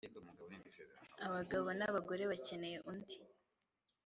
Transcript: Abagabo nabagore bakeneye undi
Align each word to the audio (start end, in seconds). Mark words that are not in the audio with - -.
Abagabo 1.27 1.67
nabagore 1.77 2.23
bakeneye 2.31 2.77
undi 2.89 3.17